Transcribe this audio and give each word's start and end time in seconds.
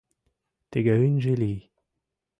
Тыге 0.71 0.93
ынже 1.05 1.33
лий. 1.41 1.59